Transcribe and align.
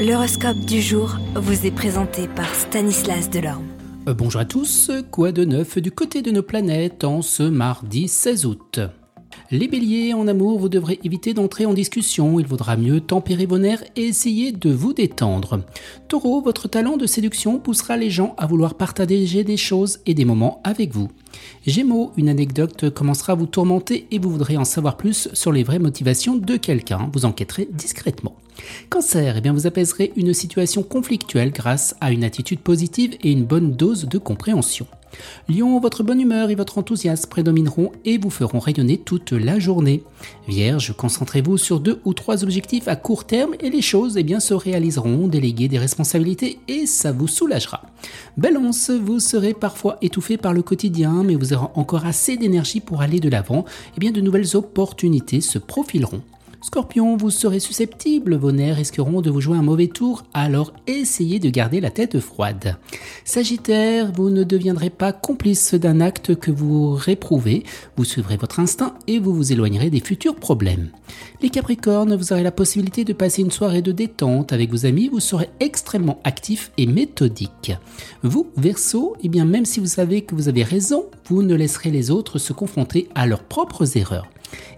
L'horoscope 0.00 0.60
du 0.60 0.80
jour 0.80 1.18
vous 1.34 1.66
est 1.66 1.70
présenté 1.70 2.26
par 2.26 2.54
Stanislas 2.54 3.28
Delorme. 3.28 3.66
Euh, 4.08 4.14
bonjour 4.14 4.40
à 4.40 4.46
tous, 4.46 4.90
quoi 5.10 5.30
de 5.30 5.44
neuf 5.44 5.76
du 5.76 5.90
côté 5.90 6.22
de 6.22 6.30
nos 6.30 6.42
planètes 6.42 7.04
en 7.04 7.20
ce 7.20 7.42
mardi 7.42 8.08
16 8.08 8.46
août? 8.46 8.80
Les 9.50 9.68
béliers, 9.68 10.14
en 10.14 10.28
amour, 10.28 10.58
vous 10.58 10.68
devrez 10.68 11.00
éviter 11.04 11.34
d'entrer 11.34 11.66
en 11.66 11.74
discussion, 11.74 12.38
il 12.38 12.46
vaudra 12.46 12.76
mieux 12.76 13.00
tempérer 13.00 13.46
vos 13.46 13.58
nerfs 13.58 13.84
et 13.96 14.04
essayer 14.04 14.52
de 14.52 14.70
vous 14.70 14.92
détendre. 14.92 15.60
Taureau, 16.08 16.40
votre 16.40 16.68
talent 16.68 16.96
de 16.96 17.06
séduction 17.06 17.58
poussera 17.58 17.96
les 17.96 18.10
gens 18.10 18.34
à 18.38 18.46
vouloir 18.46 18.74
partager 18.74 19.44
des 19.44 19.56
choses 19.56 20.00
et 20.06 20.14
des 20.14 20.24
moments 20.24 20.60
avec 20.64 20.92
vous. 20.92 21.08
Gémeaux, 21.66 22.12
une 22.16 22.28
anecdote 22.28 22.90
commencera 22.90 23.32
à 23.32 23.36
vous 23.36 23.46
tourmenter 23.46 24.06
et 24.10 24.18
vous 24.18 24.30
voudrez 24.30 24.56
en 24.56 24.64
savoir 24.64 24.96
plus 24.96 25.28
sur 25.32 25.52
les 25.52 25.62
vraies 25.62 25.78
motivations 25.78 26.36
de 26.36 26.56
quelqu'un, 26.56 27.10
vous 27.12 27.24
enquêterez 27.24 27.68
discrètement. 27.72 28.36
Cancer, 28.88 29.36
eh 29.36 29.40
bien 29.40 29.52
vous 29.52 29.66
apaiserez 29.66 30.12
une 30.16 30.34
situation 30.34 30.82
conflictuelle 30.82 31.50
grâce 31.50 31.96
à 32.00 32.12
une 32.12 32.24
attitude 32.24 32.60
positive 32.60 33.16
et 33.22 33.32
une 33.32 33.44
bonne 33.44 33.72
dose 33.72 34.06
de 34.06 34.18
compréhension. 34.18 34.86
Lion, 35.48 35.80
votre 35.80 36.02
bonne 36.02 36.20
humeur 36.20 36.50
et 36.50 36.54
votre 36.54 36.78
enthousiasme 36.78 37.28
prédomineront 37.28 37.92
et 38.04 38.18
vous 38.18 38.30
feront 38.30 38.58
rayonner 38.58 38.98
toute 38.98 39.32
la 39.32 39.58
journée. 39.58 40.04
Vierge, 40.48 40.94
concentrez-vous 40.96 41.56
sur 41.56 41.80
deux 41.80 42.00
ou 42.04 42.14
trois 42.14 42.44
objectifs 42.44 42.88
à 42.88 42.96
court 42.96 43.24
terme 43.24 43.54
et 43.60 43.70
les 43.70 43.82
choses 43.82 44.16
eh 44.16 44.40
se 44.40 44.54
réaliseront, 44.54 45.28
déléguez 45.28 45.68
des 45.68 45.78
responsabilités 45.78 46.60
et 46.68 46.86
ça 46.86 47.12
vous 47.12 47.28
soulagera. 47.28 47.82
Balance, 48.36 48.90
vous 48.90 49.20
serez 49.20 49.54
parfois 49.54 49.98
étouffé 50.02 50.36
par 50.36 50.52
le 50.52 50.62
quotidien 50.62 51.24
mais 51.24 51.34
vous 51.34 51.52
aurez 51.52 51.66
encore 51.74 52.06
assez 52.06 52.36
d'énergie 52.36 52.80
pour 52.80 53.02
aller 53.02 53.20
de 53.20 53.28
l'avant 53.28 53.60
et 53.60 53.92
eh 53.96 54.00
bien 54.00 54.12
de 54.12 54.20
nouvelles 54.20 54.56
opportunités 54.56 55.40
se 55.40 55.58
profileront. 55.58 56.22
Scorpion, 56.62 57.16
vous 57.16 57.30
serez 57.30 57.58
susceptible, 57.58 58.36
vos 58.36 58.52
nerfs 58.52 58.76
risqueront 58.76 59.22
de 59.22 59.30
vous 59.30 59.40
jouer 59.40 59.56
un 59.56 59.62
mauvais 59.62 59.86
tour, 59.86 60.24
alors 60.34 60.74
essayez 60.86 61.38
de 61.38 61.48
garder 61.48 61.80
la 61.80 61.90
tête 61.90 62.20
froide. 62.20 62.76
Sagittaire, 63.24 64.12
vous 64.12 64.28
ne 64.28 64.44
deviendrez 64.44 64.90
pas 64.90 65.12
complice 65.12 65.72
d'un 65.72 66.02
acte 66.02 66.34
que 66.34 66.50
vous 66.50 66.92
réprouvez, 66.92 67.64
vous 67.96 68.04
suivrez 68.04 68.36
votre 68.36 68.60
instinct 68.60 68.94
et 69.06 69.18
vous 69.18 69.34
vous 69.34 69.52
éloignerez 69.52 69.88
des 69.88 70.00
futurs 70.00 70.36
problèmes. 70.36 70.90
Les 71.40 71.48
Capricornes, 71.48 72.14
vous 72.14 72.32
aurez 72.34 72.42
la 72.42 72.52
possibilité 72.52 73.04
de 73.04 73.14
passer 73.14 73.40
une 73.40 73.50
soirée 73.50 73.80
de 73.80 73.92
détente 73.92 74.52
avec 74.52 74.70
vos 74.70 74.84
amis, 74.84 75.08
vous 75.08 75.20
serez 75.20 75.48
extrêmement 75.60 76.20
actif 76.24 76.72
et 76.76 76.86
méthodique. 76.86 77.72
Vous, 78.22 78.50
Verseau, 78.58 79.16
eh 79.22 79.30
bien 79.30 79.46
même 79.46 79.64
si 79.64 79.80
vous 79.80 79.86
savez 79.86 80.22
que 80.22 80.34
vous 80.34 80.50
avez 80.50 80.62
raison, 80.62 81.06
vous 81.24 81.42
ne 81.42 81.54
laisserez 81.54 81.90
les 81.90 82.10
autres 82.10 82.38
se 82.38 82.52
confronter 82.52 83.08
à 83.14 83.26
leurs 83.26 83.44
propres 83.44 83.96
erreurs. 83.96 84.28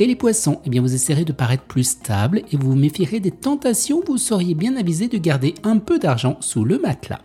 Et 0.00 0.06
les 0.06 0.16
poissons, 0.16 0.60
eh 0.64 0.70
bien 0.70 0.82
vous 0.82 0.94
essaierez 0.94 1.24
de 1.24 1.32
paraître 1.32 1.62
plus 1.62 1.84
stable 1.84 2.42
et 2.50 2.56
vous 2.56 2.70
vous 2.70 2.76
méfierez 2.76 3.20
des 3.20 3.30
tentations, 3.30 4.02
vous 4.04 4.18
seriez 4.18 4.54
bien 4.54 4.76
avisé 4.76 5.06
de 5.06 5.18
garder 5.18 5.54
un 5.62 5.78
peu 5.78 6.00
d'argent 6.00 6.36
sous 6.40 6.64
le 6.64 6.78
matelas. 6.78 7.20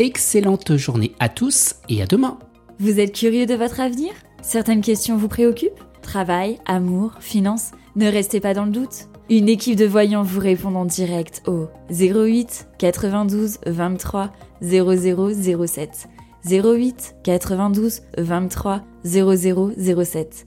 Excellente 0.00 0.76
journée 0.76 1.12
à 1.20 1.28
tous 1.28 1.76
et 1.88 2.02
à 2.02 2.06
demain. 2.06 2.38
Vous 2.80 2.98
êtes 2.98 3.14
curieux 3.14 3.46
de 3.46 3.54
votre 3.54 3.78
avenir? 3.78 4.10
Certaines 4.42 4.80
questions 4.80 5.16
vous 5.16 5.28
préoccupent? 5.28 5.84
Travail, 6.02 6.58
amour, 6.66 7.12
finances? 7.20 7.72
Ne 7.94 8.10
restez 8.10 8.40
pas 8.40 8.54
dans 8.54 8.64
le 8.64 8.72
doute. 8.72 9.08
Une 9.28 9.48
équipe 9.48 9.76
de 9.76 9.86
voyants 9.86 10.24
vous 10.24 10.40
répond 10.40 10.74
en 10.74 10.86
direct 10.86 11.42
au 11.46 11.68
08 11.90 12.66
92 12.78 13.58
23 13.66 14.32
0007. 14.62 16.08
08 16.44 17.16
92 17.22 18.00
23 18.18 18.82
0007. 19.04 20.46